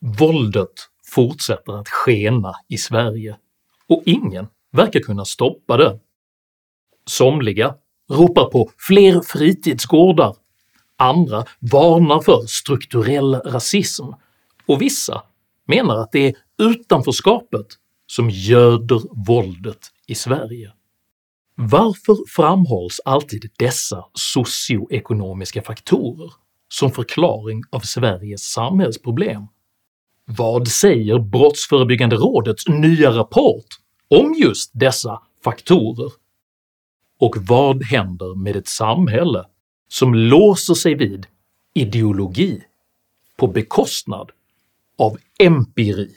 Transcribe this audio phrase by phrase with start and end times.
[0.00, 0.72] Våldet
[1.04, 3.36] fortsätter att skena i Sverige
[3.88, 6.00] och ingen verkar kunna stoppa det.
[7.06, 7.74] Somliga
[8.10, 10.36] ropar på fler fritidsgårdar,
[10.96, 14.04] andra varnar för strukturell rasism
[14.66, 15.22] och vissa
[15.66, 17.66] menar att det är utanförskapet
[18.06, 20.72] som göder våldet i Sverige.
[21.54, 26.32] Varför framhålls alltid dessa socioekonomiska faktorer
[26.68, 29.46] som förklaring av Sveriges samhällsproblem?
[30.30, 33.64] Vad säger Brottsförebyggande rådets nya rapport
[34.08, 36.12] om just dessa faktorer?
[37.20, 39.44] Och vad händer med ett samhälle
[39.88, 41.26] som låser sig vid
[41.74, 42.62] ideologi
[43.36, 44.30] på bekostnad
[44.98, 46.10] av empiri?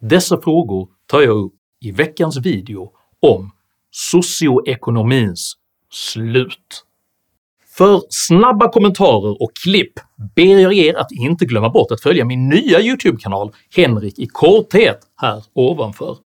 [0.00, 3.50] Dessa frågor tar jag upp i veckans video om
[3.90, 5.56] socioekonomins
[5.90, 6.84] slut.
[7.72, 9.92] För snabba kommentarer och klipp
[10.34, 15.00] ber jag er att inte glömma bort att följa min nya YouTube-kanal Henrik i korthet
[15.16, 16.16] här ovanför.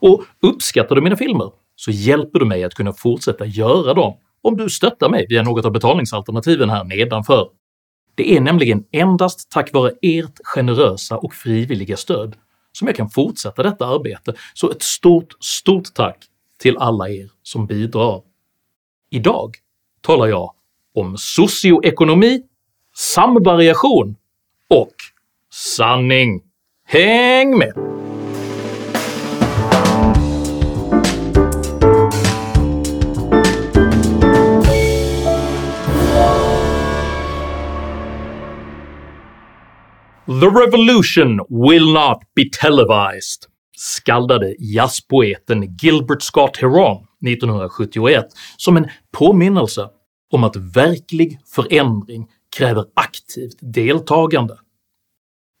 [0.00, 4.56] Och uppskattar du mina filmer så hjälper du mig att kunna fortsätta göra dem om
[4.56, 7.48] du stöttar mig via något av betalningsalternativen här nedanför.
[8.14, 12.36] Det är nämligen endast tack vare ert generösa och frivilliga stöd
[12.72, 16.18] som jag kan fortsätta detta arbete, så ett stort, stort tack
[16.58, 18.22] till alla er som bidrar.
[19.10, 19.56] Idag
[20.00, 20.54] talar jag
[20.94, 22.40] om socioekonomi,
[22.94, 24.16] samvariation
[24.70, 24.94] och
[25.50, 26.42] sanning.
[26.84, 27.72] Häng med!
[40.26, 43.46] “The revolution will not be televised”
[43.76, 48.24] skaldade jazzpoeten Gilbert Scott Heron 1971
[48.56, 49.88] som en påminnelse
[50.32, 54.58] om att verklig förändring kräver aktivt deltagande.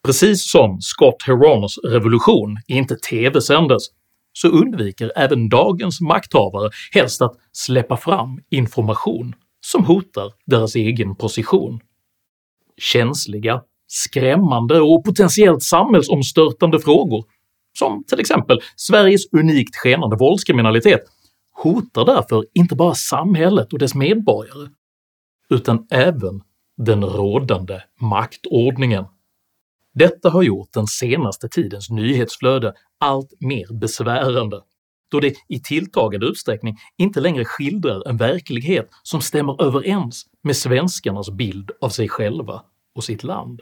[0.04, 3.82] Precis som Scott Herons revolution inte tv-sändes
[4.32, 11.80] så undviker även dagens makthavare helst att släppa fram information som hotar deras egen position.
[12.76, 17.24] Känsliga, skrämmande och potentiellt samhällsomstörtande frågor
[17.78, 21.00] som till exempel Sveriges unikt skenande våldskriminalitet
[21.62, 24.68] hotar därför inte bara samhället och dess medborgare,
[25.50, 26.42] utan även
[26.76, 29.04] den rådande maktordningen.
[29.94, 34.60] Detta har gjort den senaste tidens nyhetsflöde allt mer besvärande,
[35.10, 41.30] då det i tilltagande utsträckning inte längre skildrar en verklighet som stämmer överens med svenskarnas
[41.30, 42.62] bild av sig själva
[42.94, 43.60] och sitt land.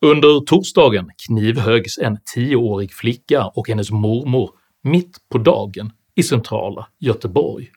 [0.00, 4.50] Under torsdagen knivhöggs en 10-årig flicka och hennes mormor
[4.82, 7.70] mitt på dagen i centrala Göteborg.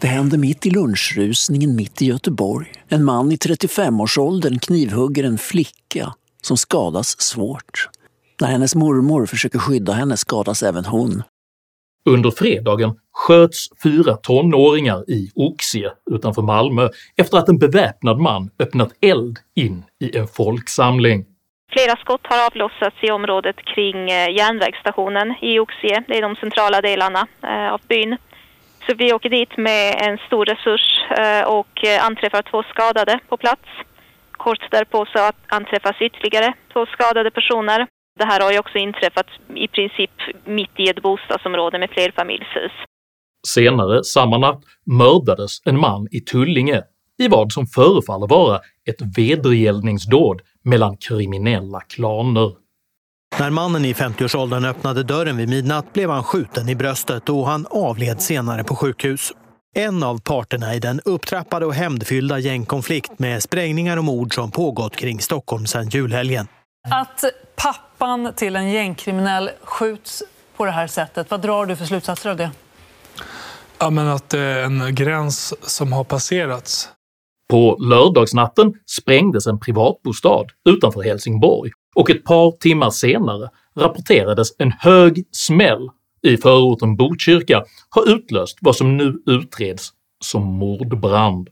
[0.00, 2.72] Det hände mitt i lunchrusningen mitt i Göteborg.
[2.88, 7.88] En man i 35-årsåldern knivhugger en flicka som skadas svårt.
[8.40, 11.22] När hennes mormor försöker skydda henne skadas även hon.
[12.04, 18.92] Under fredagen sköts fyra tonåringar i Oxie utanför Malmö efter att en beväpnad man öppnat
[19.00, 21.24] eld in i en folksamling.
[21.72, 26.02] Flera skott har avlossats i området kring eh, järnvägsstationen i Oxie.
[26.08, 28.16] Det är de centrala delarna eh, av byn.
[28.86, 30.86] Så vi åker dit med en stor resurs
[31.18, 33.68] eh, och anträffar två skadade på plats.
[34.30, 37.86] Kort därpå så anträffas ytterligare två skadade personer.
[38.18, 40.10] Det här har ju också inträffat i princip
[40.44, 42.72] mitt i ett bostadsområde med flerfamiljshus.
[43.46, 46.82] Senare samma natt mördades en man i Tullinge
[47.20, 48.60] i vad som förefaller vara
[48.90, 52.52] ett vedergällningsdåd mellan kriminella klaner.
[53.38, 57.66] När mannen i 50-årsåldern öppnade dörren vid midnatt blev han skjuten i bröstet och han
[57.70, 59.32] avled senare på sjukhus.
[59.76, 64.96] En av parterna i den upptrappade och hämndfyllda gängkonflikt med sprängningar och mord som pågått
[64.96, 66.48] kring Stockholm sedan julhelgen.
[66.90, 67.24] Att
[67.56, 70.22] pappan till en gängkriminell skjuts
[70.56, 72.50] på det här sättet, vad drar du för slutsatser av det?
[73.78, 76.88] Ja, men att det är en gräns som har passerats.
[77.50, 85.24] På lördagsnatten sprängdes en privatbostad utanför Helsingborg och ett par timmar senare rapporterades en hög
[85.32, 85.88] smäll
[86.22, 87.64] i förorten Botkyrka
[87.94, 89.90] ha utlöst vad som nu utreds
[90.24, 91.48] som mordbrand.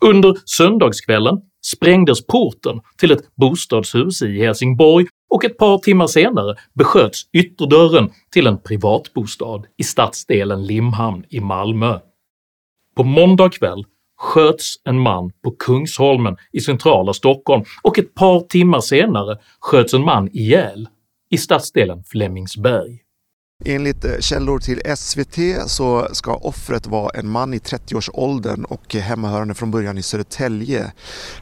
[0.00, 7.22] Under söndagskvällen sprängdes porten till ett bostadshus i Helsingborg och ett par timmar senare besköts
[7.32, 11.98] ytterdörren till en privatbostad i stadsdelen Limhamn i Malmö.
[12.96, 13.84] På måndag kväll
[14.18, 20.04] sköts en man på Kungsholmen i centrala Stockholm och ett par timmar senare sköts en
[20.04, 20.88] man ihjäl
[21.30, 22.98] i stadsdelen Flemingsberg.
[23.64, 29.54] Enligt eh, källor till SVT så ska offret vara en man i 30-årsåldern och hemmahörande
[29.54, 30.92] från början i Södertälje.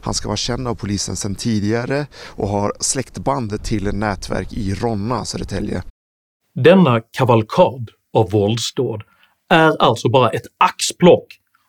[0.01, 5.25] Han ska vara känd av polisen sedan tidigare och har släktband till nätverk i Ronna,
[5.25, 5.83] Södertälje.
[6.55, 9.03] Denna kavalkad av våldsdåd
[9.49, 11.25] är alltså bara ett axplock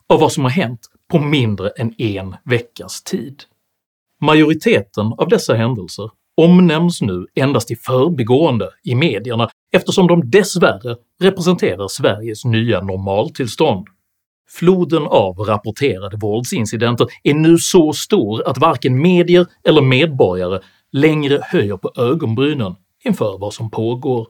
[0.08, 0.80] av vad som har hänt
[1.12, 3.42] på mindre än en veckas tid.
[4.20, 11.88] Majoriteten av dessa händelser omnämns nu endast i förbigående i medierna eftersom de dessvärre representerar
[11.88, 13.86] Sveriges nya normaltillstånd.
[14.50, 20.60] Floden av rapporterade våldsincidenter är nu så stor att varken medier eller medborgare
[20.92, 22.74] längre höjer på ögonbrynen
[23.04, 24.26] inför vad som pågår.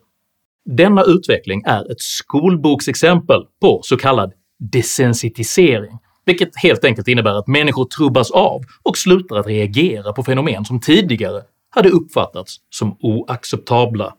[0.65, 4.33] Denna utveckling är ett skolboksexempel på så kallad
[4.73, 5.99] desensitisering,
[6.29, 10.81] vilket helt enkelt innebär att människor trubbas av och slutar att reagera på fenomen som
[10.81, 14.15] tidigare hade uppfattats som oacceptabla.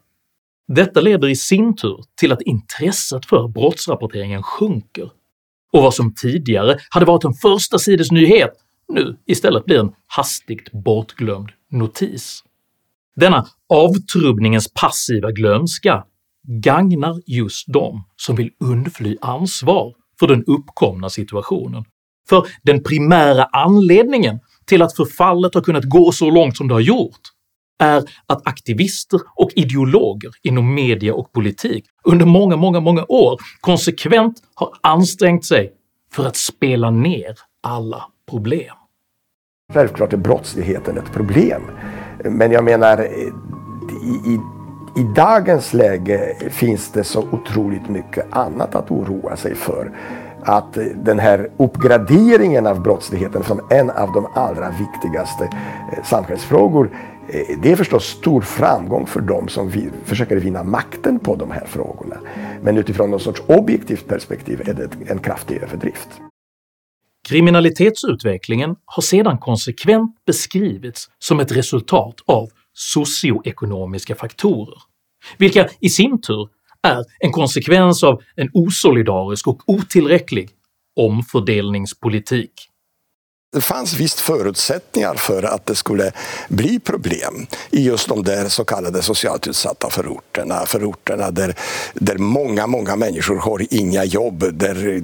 [0.67, 5.09] Detta leder i sin tur till att intresset för brottsrapporteringen sjunker,
[5.73, 8.53] och vad som tidigare hade varit en första sidesnyhet
[8.93, 12.43] nu istället blir en hastigt bortglömd notis.
[13.15, 16.05] Denna avtrubbningens passiva glömska
[16.47, 21.85] gagnar just de som vill undfly ansvar för den uppkomna situationen,
[22.29, 26.81] för den primära anledningen till att förfallet har kunnat gå så långt som det har
[26.81, 27.19] gjort
[27.79, 34.35] är att aktivister och ideologer inom media och politik under många, många, många år konsekvent
[34.55, 35.71] har ansträngt sig
[36.11, 38.75] för att spela ner alla problem.
[39.73, 41.61] Självklart är brottsligheten ett problem,
[42.23, 43.31] men jag menar i,
[44.31, 44.39] i,
[45.01, 49.91] i dagens läge finns det så otroligt mycket annat att oroa sig för
[50.43, 56.89] att den här uppgraderingen av brottsligheten som en av de allra viktigaste eh, samhällsfrågor
[57.29, 61.51] eh, det är förstås stor framgång för dem som vi försöker vinna makten på de
[61.51, 62.17] här frågorna.
[62.61, 66.09] Men utifrån någon sorts objektivt perspektiv är det en kraftig överdrift.
[67.29, 74.77] Kriminalitetsutvecklingen har sedan konsekvent beskrivits som ett resultat av socioekonomiska faktorer,
[75.37, 76.49] vilka i sin tur
[76.87, 80.49] är en konsekvens av en osolidarisk och otillräcklig
[80.95, 82.68] omfördelningspolitik.
[83.51, 86.11] Det fanns visst förutsättningar för att det skulle
[86.49, 90.65] bli problem i just de där så kallade socialt utsatta förorterna.
[90.65, 91.55] Förorterna där,
[91.93, 95.03] där många, många människor har inga jobb, där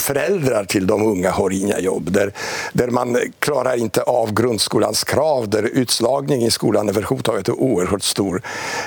[0.00, 2.32] föräldrar till de unga har inga jobb, där,
[2.72, 8.42] där man klarar inte av grundskolans krav, där utslagning i skolan överhuvudtaget är oerhört stor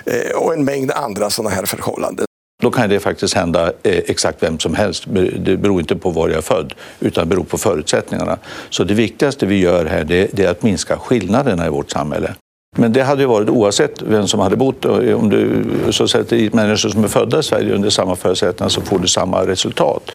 [0.06, 2.26] eh, och en mängd andra sådana här förhållanden.
[2.62, 5.04] Då kan det faktiskt hända eh, exakt vem som helst.
[5.38, 8.38] Det beror inte på var jag är född, utan det beror på förutsättningarna.
[8.70, 12.36] Så det viktigaste vi gör här det är att minska skillnaderna i vårt samhälle.
[12.78, 14.86] Men det hade ju varit oavsett vem som hade bott.
[14.86, 18.70] Eh, om du så sätter dit människor som är födda i Sverige under samma förutsättningar
[18.70, 20.12] så får du samma resultat.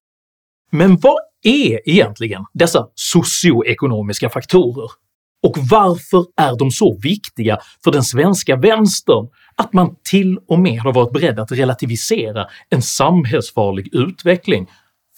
[0.70, 4.90] Men vad är egentligen dessa socioekonomiska faktorer?
[5.42, 10.80] Och varför är de så viktiga för den svenska vänstern att man till och med
[10.80, 14.70] har varit beredd att relativisera en samhällsfarlig utveckling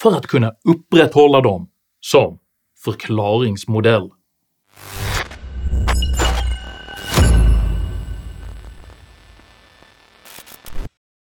[0.02, 1.68] för att kunna upprätthålla dem
[2.00, 2.38] som
[2.84, 4.10] förklaringsmodell.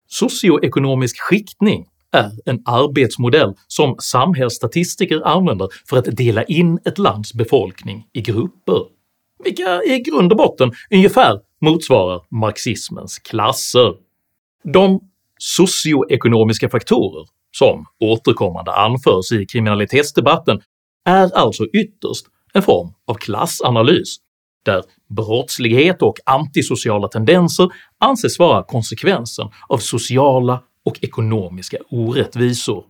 [0.08, 8.08] Socioekonomisk skiktning är en arbetsmodell som samhällsstatistiker använder för att dela in ett lands befolkning
[8.14, 8.82] i grupper,
[9.44, 13.94] vilka i grund och botten ungefär motsvarar marxismens klasser.
[14.64, 15.00] De
[15.40, 20.62] socioekonomiska faktorer som återkommande anförs i kriminalitetsdebatten
[21.06, 24.18] är alltså ytterst en form av klassanalys,
[24.66, 27.70] där brottslighet och antisociala tendenser
[28.00, 32.84] anses vara konsekvensen av sociala och ekonomiska orättvisor.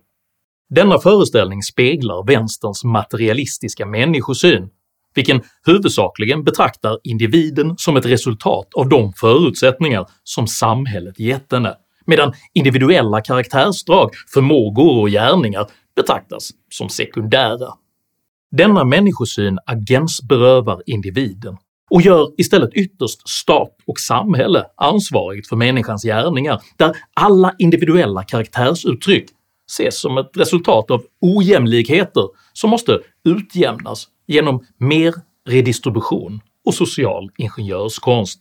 [0.69, 4.69] Denna föreställning speglar vänsterns materialistiska människosyn,
[5.15, 11.75] vilken huvudsakligen betraktar individen som ett resultat av de förutsättningar som samhället gett henne,
[12.05, 17.73] medan individuella karaktärsdrag, förmågor och gärningar betraktas som sekundära.
[18.51, 21.57] Denna människosyn agensberövar individen
[21.89, 29.29] och gör istället ytterst stat och samhälle ansvarigt för människans gärningar, där alla individuella karaktärsuttryck
[29.71, 35.13] ses som ett resultat av ojämlikheter som måste utjämnas genom mer
[35.47, 38.39] redistribution och social ingenjörskonst.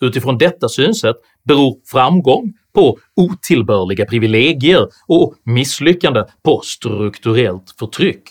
[0.00, 8.22] Utifrån detta synsätt beror framgång på otillbörliga privilegier och misslyckande på strukturellt förtryck,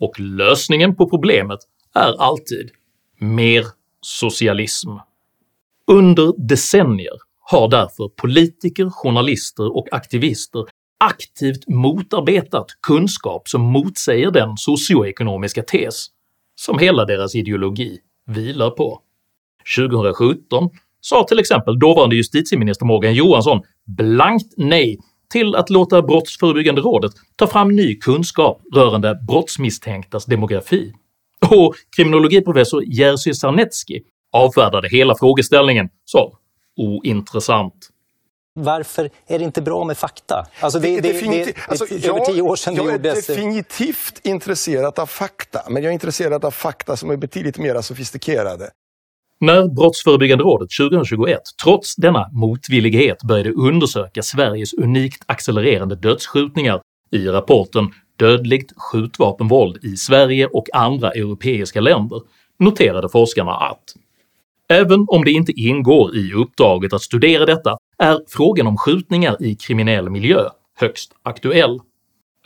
[0.00, 1.58] och lösningen på problemet
[1.94, 2.70] är alltid
[3.18, 3.66] mer
[4.00, 4.90] socialism.
[5.86, 10.64] Under decennier har därför politiker, journalister och aktivister
[11.02, 16.06] aktivt motarbetat kunskap som motsäger den socioekonomiska tes
[16.54, 19.00] som hela deras ideologi vilar på.
[19.76, 24.98] 2017 sa till exempel dåvarande justitieminister Morgan Johansson blankt nej
[25.32, 30.92] till att låta Brottsförebyggande rådet ta fram ny kunskap rörande brottsmisstänktas demografi,
[31.50, 36.30] och kriminologiprofessor Jerzy Sarnecki avfärdade hela frågeställningen som
[36.76, 37.91] ointressant.
[38.54, 40.46] Varför är det inte bra med fakta?
[40.60, 43.28] Alltså det, det, det, det alltså, över jag, tio år sedan jag det gjordes.
[43.28, 47.58] Jag är definitivt intresserad av fakta, men jag är intresserad av fakta som är betydligt
[47.58, 48.70] mer sofistikerade.
[49.40, 56.80] När Brottsförebyggande rådet 2021 trots denna motvillighet började undersöka Sveriges unikt accelererande dödsskjutningar
[57.10, 62.20] i rapporten “Dödligt skjutvapenvåld i Sverige och andra europeiska länder”
[62.58, 63.94] noterade forskarna att
[64.68, 69.54] Även om det inte ingår i uppdraget att studera detta är frågan om skjutningar i
[69.54, 71.80] kriminell miljö högst aktuell.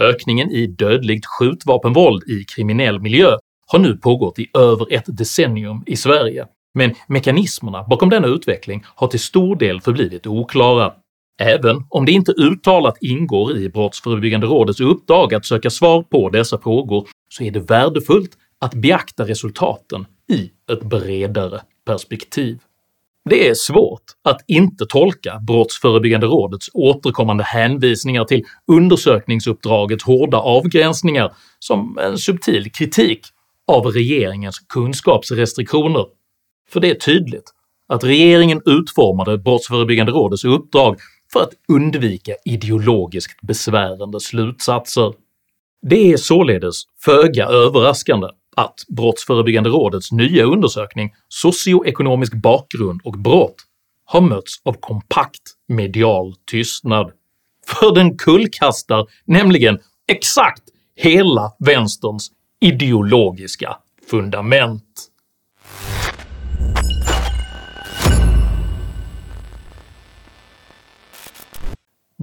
[0.01, 3.37] Ökningen i dödligt skjutvapenvåld i kriminell miljö
[3.67, 9.07] har nu pågått i över ett decennium i Sverige, men mekanismerna bakom denna utveckling har
[9.07, 10.93] till stor del förblivit oklara.
[11.41, 16.59] Även om det inte uttalat ingår i Brottsförebyggande rådets uppdrag att söka svar på dessa
[16.59, 22.59] frågor så är det värdefullt att beakta resultaten i ett bredare perspektiv.
[23.31, 31.99] Det är svårt att inte tolka Brottsförebyggande rådets återkommande hänvisningar till undersökningsuppdragets hårda avgränsningar som
[31.99, 33.21] en subtil kritik
[33.73, 36.07] av regeringens kunskapsrestriktioner,
[36.69, 37.53] för det är tydligt
[37.89, 40.97] att regeringen utformade Brottsförebyggande rådets uppdrag
[41.33, 45.13] för att undvika ideologiskt besvärande slutsatser.
[45.83, 48.27] Det är således föga överraskande
[48.57, 53.57] att Brottsförebyggande rådets nya undersökning “Socioekonomisk bakgrund och brott”
[54.05, 57.13] har mötts av kompakt medial tystnad,
[57.67, 60.63] för den kullkastar nämligen exakt
[60.97, 63.77] hela vänsterns ideologiska
[64.11, 65.11] fundament.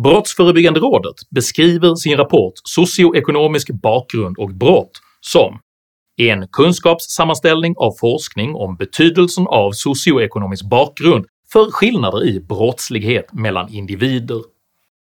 [0.03, 5.59] Brottsförebyggande rådet beskriver sin rapport “Socioekonomisk bakgrund och brott” som
[6.17, 14.41] en kunskapssammanställning av forskning om betydelsen av socioekonomisk bakgrund för skillnader i brottslighet mellan individer.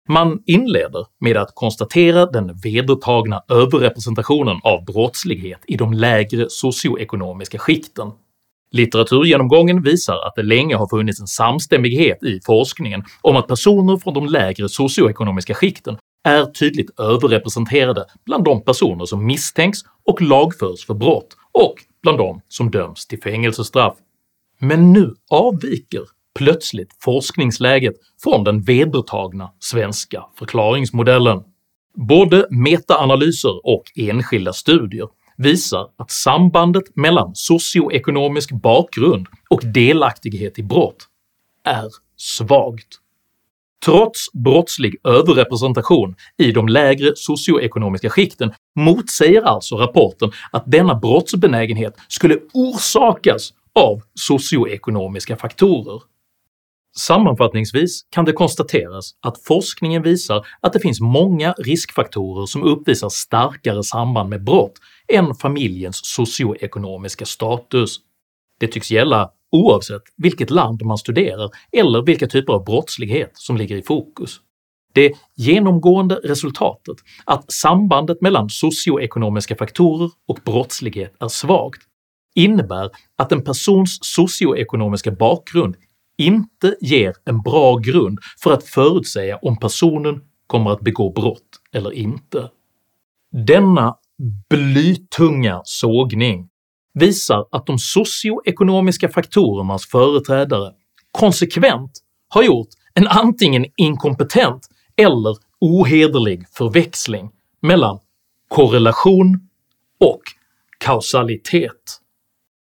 [0.09, 8.11] Man inleder med att konstatera den vedertagna överrepresentationen av brottslighet i de lägre socioekonomiska skikten.
[8.71, 14.15] Litteraturgenomgången visar att det länge har funnits en samstämmighet i forskningen om att personer från
[14.15, 20.95] de lägre socioekonomiska skikten är tydligt överrepresenterade bland de personer som misstänks och lagförs för
[20.95, 23.95] brott och bland de som döms till fängelsestraff.
[24.59, 26.03] Men nu avviker
[26.35, 31.43] plötsligt forskningsläget från den vedertagna svenska förklaringsmodellen.
[31.97, 41.07] Både metaanalyser och enskilda studier visar att sambandet mellan socioekonomisk bakgrund och delaktighet i brott
[41.65, 43.02] är svagt.
[43.85, 52.39] Trots brottslig överrepresentation i de lägre socioekonomiska skikten motsäger alltså rapporten att denna brottsbenägenhet skulle
[52.53, 56.03] orsakas av socioekonomiska faktorer.
[56.97, 63.83] Sammanfattningsvis kan det konstateras att forskningen visar att det finns många riskfaktorer som uppvisar starkare
[63.83, 64.75] samband med brott
[65.13, 67.97] än familjens socioekonomiska status.
[68.61, 73.77] Det tycks gälla oavsett vilket land man studerar eller vilka typer av brottslighet som ligger
[73.77, 74.41] i fokus.
[74.95, 81.83] Det genomgående resultatet att sambandet mellan socioekonomiska faktorer och brottslighet är svagt
[82.35, 85.77] innebär att en persons socioekonomiska bakgrund
[86.19, 91.93] inte ger en bra grund för att förutsäga om personen kommer att begå brott eller
[91.93, 92.51] inte.
[93.47, 93.97] Denna
[94.51, 96.49] blytunga sågning
[96.95, 100.73] visar att de socioekonomiska faktorernas företrädare
[101.13, 101.91] konsekvent
[102.29, 107.31] har gjort en antingen inkompetent eller ohederlig förväxling
[107.63, 107.99] mellan
[108.49, 109.49] korrelation
[110.01, 110.23] och
[110.79, 111.99] kausalitet.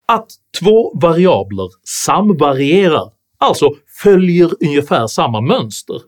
[0.05, 0.27] Att
[0.59, 3.69] två variabler samvarierar, alltså
[4.01, 6.01] följer ungefär samma mönster,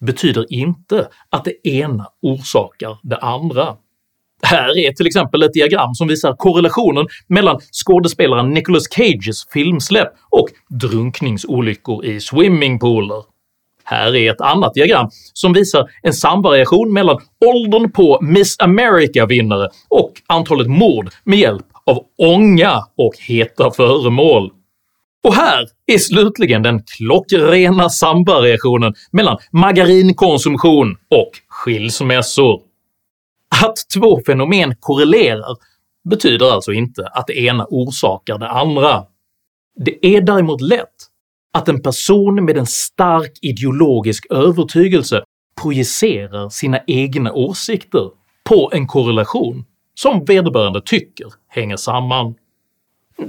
[0.00, 3.76] betyder inte att det ena orsakar det andra.
[4.46, 10.48] Här är till exempel ett diagram som visar korrelationen mellan skådespelaren Nicolas Cages filmsläpp och
[10.68, 13.22] drunkningsolyckor i swimmingpooler.
[13.84, 20.12] Här är ett annat diagram som visar en samvariation mellan åldern på Miss America-vinnare och
[20.26, 24.50] antalet mord med hjälp av ånga och heta föremål.
[25.24, 32.60] Och här är slutligen den klockrena samvariationen mellan margarinkonsumtion och skilsmässor.
[33.60, 35.56] Att två fenomen korrelerar
[36.04, 39.04] betyder alltså inte att det ena orsakar det andra.
[39.76, 40.88] Det är däremot lätt
[41.52, 45.22] att en person med en stark ideologisk övertygelse
[45.62, 48.10] projicerar sina egna åsikter
[48.44, 52.34] på en korrelation som vederbörande tycker hänger samman.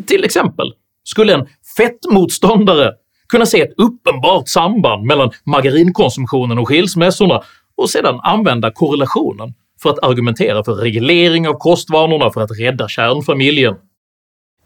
[0.05, 2.91] Till exempel skulle en fettmotståndare
[3.27, 7.41] kunna se ett uppenbart samband mellan margarinkonsumtionen och skilsmässorna
[7.75, 9.53] och sedan använda korrelationen
[9.83, 13.75] för att argumentera för reglering av kostvanorna för att rädda kärnfamiljen.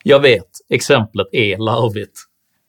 [0.03, 2.19] Jag vet, exemplet är larvigt,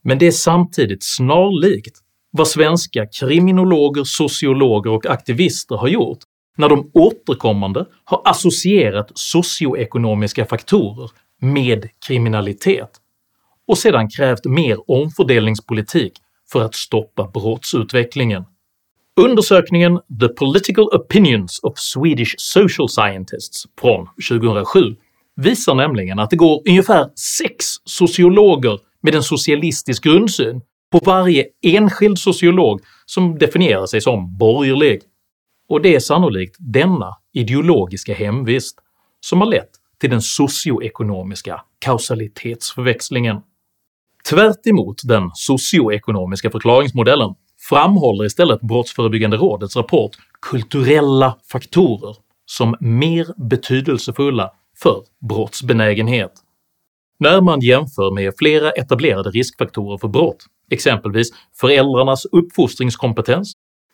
[0.02, 1.98] men det är samtidigt snarlikt
[2.30, 6.18] vad svenska kriminologer, sociologer och aktivister har gjort
[6.56, 12.90] när de återkommande har associerat socioekonomiska faktorer med kriminalitet
[13.66, 16.12] och sedan krävt mer omfördelningspolitik
[16.52, 18.44] för att stoppa brottsutvecklingen.
[19.18, 24.96] Undersökningen “The Political Opinions of Swedish Social Scientists” från 2007
[25.36, 30.60] visar nämligen att det går ungefär sex sociologer med en socialistisk grundsyn
[30.92, 35.02] på varje enskild sociolog som definierar sig som borgerlig,
[35.68, 38.78] och det är sannolikt denna ideologiska hemvist
[39.20, 39.70] som har lett
[40.00, 43.36] till den socioekonomiska kausalitetsförväxlingen.
[44.30, 44.66] Tvärt
[45.04, 47.34] den socioekonomiska förklaringsmodellen
[47.68, 50.10] framhåller istället Brottsförebyggande rådets rapport
[50.50, 54.50] kulturella faktorer som mer betydelsefulla
[54.82, 56.32] för brottsbenägenhet.
[57.20, 61.28] När man jämför med flera etablerade riskfaktorer för brott, exempelvis
[61.60, 63.52] föräldrarnas uppfostringskompetens,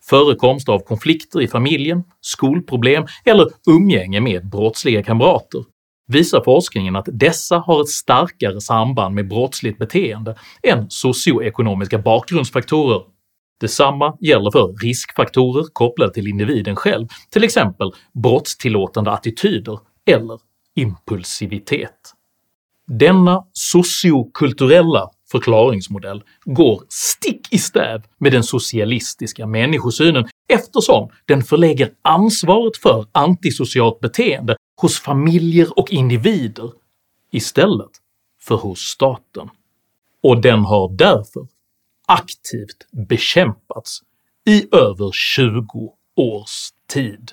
[0.09, 5.63] förekomst av konflikter i familjen, skolproblem eller umgänge med brottsliga kamrater,
[6.07, 13.14] visar forskningen att dessa har ett starkare samband med brottsligt beteende än socioekonomiska bakgrundsfaktorer.
[13.61, 20.39] Detsamma gäller för riskfaktorer kopplade till individen själv, till exempel brottstillåtande attityder eller
[20.75, 22.13] impulsivitet.
[22.87, 32.77] Denna sociokulturella förklaringsmodell går stick i stäv med den socialistiska människosynen eftersom den förlägger ansvaret
[32.77, 36.71] för antisocialt beteende hos familjer och individer
[37.31, 37.91] istället
[38.41, 39.49] för hos staten,
[40.23, 41.47] och den har därför
[42.05, 44.01] aktivt bekämpats
[44.49, 47.31] i över 20 års tid.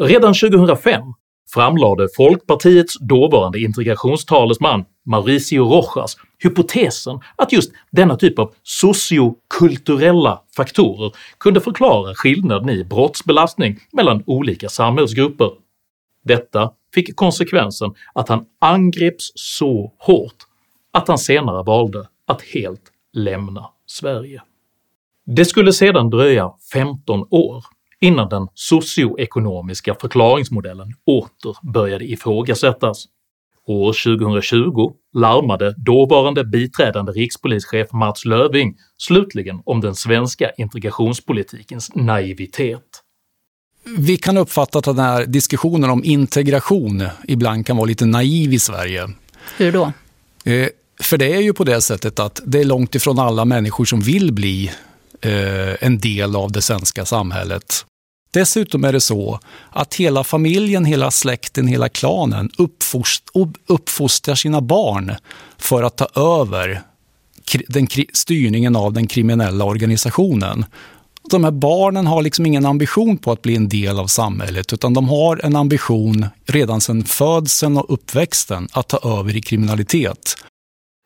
[0.00, 1.02] Redan 2005
[1.54, 11.60] framlade Folkpartiets dåvarande integrationstalesman Mauricio Rojas hypotesen att just denna typ av sociokulturella faktorer kunde
[11.60, 15.50] förklara skillnaden i brottsbelastning mellan olika samhällsgrupper.
[16.24, 20.36] Detta fick konsekvensen att han angreps så hårt
[20.92, 24.42] att han senare valde att helt lämna Sverige.
[25.26, 27.64] Det skulle sedan dröja 15 år
[28.00, 33.04] innan den socioekonomiska förklaringsmodellen åter började ifrågasättas.
[33.66, 43.02] År 2020 larmade dåvarande biträdande rikspolischef Mats Löving slutligen om den svenska integrationspolitikens naivitet.
[43.96, 48.58] Vi kan uppfatta att den här diskussionen om integration ibland kan vara lite naiv i
[48.58, 49.08] Sverige.
[49.56, 49.92] Hur då?
[50.44, 50.68] Eh,
[51.00, 54.00] för det är ju på det sättet att det är långt ifrån alla människor som
[54.00, 54.70] vill bli
[55.20, 57.84] eh, en del av det svenska samhället.
[58.30, 62.50] Dessutom är det så att hela familjen, hela släkten, hela klanen
[63.66, 65.14] uppfostrar sina barn
[65.58, 66.06] för att ta
[66.38, 66.82] över
[67.68, 70.64] den, styrningen av den kriminella organisationen.
[71.30, 74.94] De här barnen har liksom ingen ambition på att bli en del av samhället utan
[74.94, 80.34] de har en ambition redan sedan födseln och uppväxten att ta över i kriminalitet.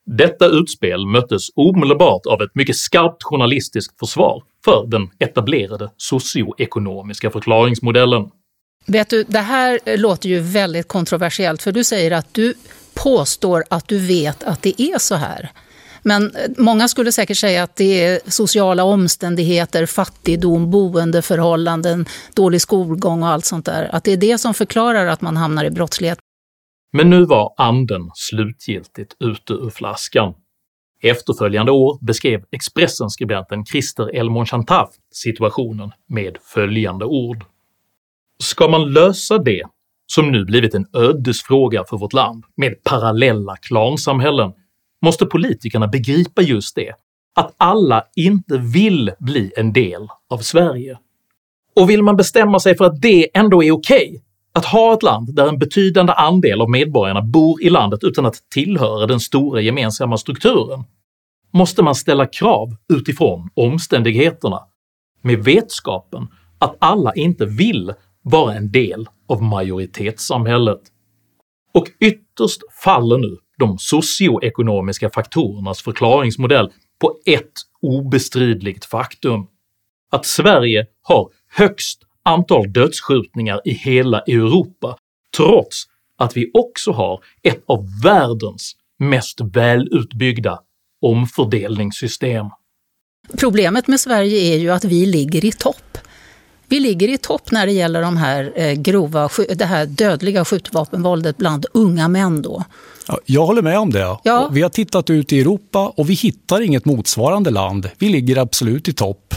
[0.06, 8.30] Detta utspel möttes omedelbart av ett mycket skarpt journalistiskt försvar för den etablerade socioekonomiska förklaringsmodellen.
[8.86, 12.54] Vet du, det här låter ju väldigt kontroversiellt för du säger att du
[12.94, 15.50] påstår att du vet att det är så här.
[16.02, 23.22] Men eh, många skulle säkert säga att det är sociala omständigheter, fattigdom, boendeförhållanden, dålig skolgång
[23.22, 23.94] och allt sånt där.
[23.94, 26.18] Att det är det som förklarar att man hamnar i brottslighet.
[26.92, 30.34] Men nu var anden slutgiltigt ute ur flaskan.
[31.02, 37.44] Efterföljande år beskrev Expressen-skribenten Christer Elmon-Chantaf situationen med följande ord.
[38.42, 39.62] “Ska man lösa det,
[40.06, 44.52] som nu blivit en ödesfråga för vårt land, med parallella klansamhällen,
[45.02, 46.92] måste politikerna begripa just det,
[47.34, 50.98] att alla inte vill bli en del av Sverige.
[51.76, 54.20] Och vill man bestämma sig för att det ändå är okej, okay,
[54.54, 58.50] Att ha ett land där en betydande andel av medborgarna bor i landet utan att
[58.54, 60.84] tillhöra den stora gemensamma strukturen
[61.52, 64.60] måste man ställa krav utifrån omständigheterna,
[65.22, 70.80] med vetskapen att alla inte vill vara en del av majoritetssamhället.
[71.74, 79.46] Och ytterst faller nu de socioekonomiska faktorernas förklaringsmodell på ett obestridligt faktum.
[80.10, 84.96] Att Sverige har högst antal dödsskjutningar i hela Europa
[85.36, 85.84] trots
[86.18, 90.58] att vi också har ett av världens mest välutbyggda
[91.02, 92.46] omfördelningssystem.
[93.38, 95.98] Problemet med Sverige är ju att vi ligger i topp.
[96.66, 101.36] Vi ligger i topp när det gäller de här eh, grova, det här dödliga skjutvapenvåldet
[101.36, 102.42] bland unga män.
[102.42, 102.64] Då.
[103.26, 104.16] Jag håller med om det.
[104.24, 104.48] Ja.
[104.52, 107.90] Vi har tittat ut i Europa och vi hittar inget motsvarande land.
[107.98, 109.34] Vi ligger absolut i topp.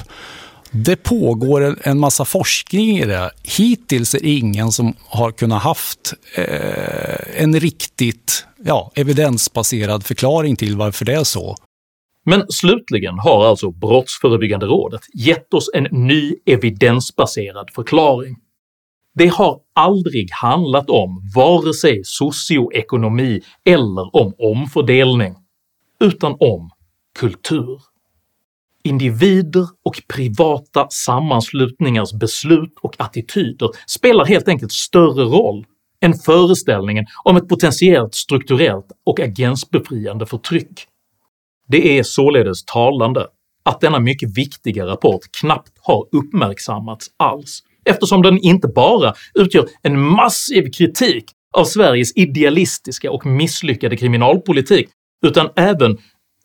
[0.71, 3.32] Det pågår en massa forskning i det.
[3.58, 10.78] Hittills är det ingen som har kunnat haft eh, en riktigt ja, evidensbaserad förklaring till
[10.78, 11.56] varför det är så.
[12.25, 18.36] Men slutligen har alltså Brottsförebyggande rådet gett oss en ny evidensbaserad förklaring.
[19.15, 25.36] Det har aldrig handlat om vare sig socioekonomi eller om omfördelning,
[25.99, 26.69] utan om
[27.19, 27.82] kultur.
[28.84, 35.65] Individer och privata sammanslutningars beslut och attityder spelar helt enkelt större roll
[36.01, 40.88] än föreställningen om ett potentiellt strukturellt och agensbefriande förtryck.
[41.67, 43.28] Det är således talande
[43.63, 50.01] att denna mycket viktiga rapport knappt har uppmärksammats alls, eftersom den inte bara utgör en
[50.01, 51.25] massiv kritik
[51.57, 54.89] av Sveriges idealistiska och misslyckade kriminalpolitik
[55.25, 55.97] utan även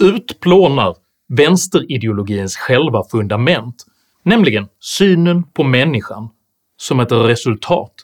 [0.02, 0.96] utplånar
[1.28, 3.84] vänsterideologins själva fundament,
[4.22, 6.28] nämligen synen på människan
[6.76, 7.94] som ett resultat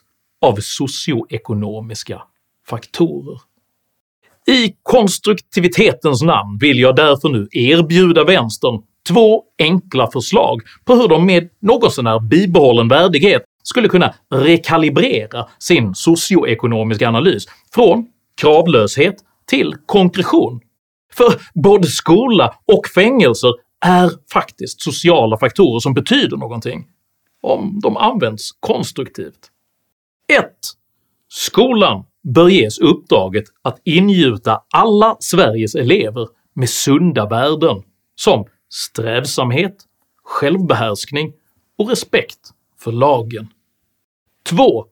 [0.41, 2.21] av socioekonomiska
[2.67, 3.39] faktorer.
[4.47, 11.25] I konstruktivitetens namn vill jag därför nu erbjuda vänstern två enkla förslag på hur de
[11.25, 18.07] med någotsånär bibehållen värdighet skulle kunna rekalibrera sin socioekonomiska analys från
[18.41, 19.15] kravlöshet
[19.45, 20.59] till konkretion.
[21.13, 23.53] För både skola och fängelser
[23.85, 26.87] är faktiskt sociala faktorer som betyder någonting,
[27.41, 29.51] om de används konstruktivt.
[30.39, 30.45] 1.
[31.29, 37.83] Skolan bör ges uppdraget att ingjuta alla Sveriges elever med sunda värden
[38.15, 39.75] som strävsamhet,
[40.23, 41.33] självbehärskning
[41.77, 42.39] och respekt
[42.79, 43.47] för lagen.
[44.49, 44.85] 2.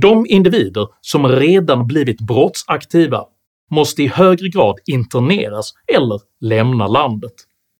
[0.00, 3.24] De individer som redan blivit brottsaktiva
[3.70, 7.32] måste i högre grad interneras eller lämna landet.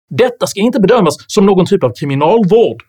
[0.09, 2.83] Detta ska inte bedömas som någon typ av kriminalvård,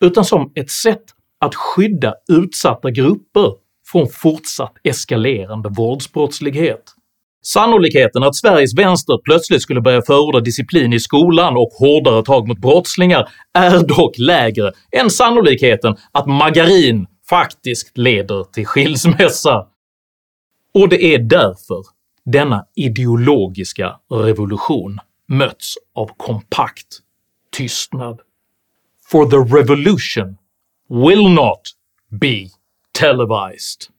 [0.00, 1.04] utan som ett sätt
[1.38, 3.54] att skydda utsatta grupper
[3.86, 6.82] från fortsatt eskalerande våldsbrottslighet.
[7.42, 12.58] Sannolikheten att Sveriges vänster plötsligt skulle börja förorda disciplin i skolan och hårdare tag mot
[12.58, 19.66] brottslingar är dock lägre än sannolikheten att margarin faktiskt leder till skilsmässa.
[20.74, 21.84] Och det är därför
[22.24, 26.98] denna ideologiska revolution mötts av kompakt
[27.52, 28.20] tystnad.
[29.06, 30.36] For the revolution
[30.88, 31.60] will not
[32.10, 32.48] be
[32.92, 33.91] televised.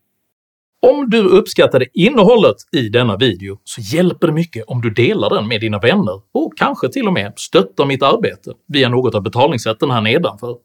[0.88, 5.48] Om du uppskattade innehållet i denna video så hjälper det mycket om du delar den
[5.48, 9.92] med dina vänner och kanske till och med stöttar mitt arbete via något av betalningssätten
[9.92, 10.58] här nedanför.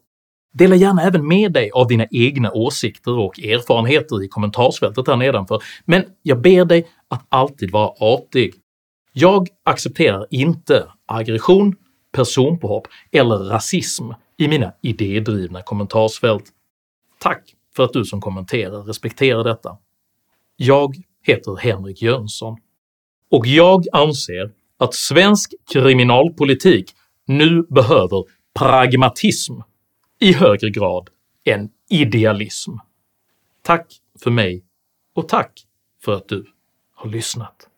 [0.53, 5.63] Dela gärna även med dig av dina egna åsikter och erfarenheter i kommentarsfältet här nedanför,
[5.85, 8.53] men jag ber dig att alltid vara artig.
[9.13, 11.75] Jag accepterar inte aggression,
[12.11, 14.05] personpåhopp eller rasism
[14.37, 16.43] i mina idédrivna kommentarsfält.
[17.19, 17.43] Tack
[17.75, 19.77] för att du som kommenterar respekterar detta.
[20.61, 22.57] Jag heter Henrik Jönsson,
[23.31, 26.95] och jag anser att svensk kriminalpolitik
[27.25, 29.53] nu behöver pragmatism
[30.19, 31.09] i högre grad
[31.45, 32.71] än idealism.
[33.61, 34.63] Tack för mig
[35.13, 35.65] och tack
[36.01, 36.45] för att du
[36.95, 37.68] har lyssnat.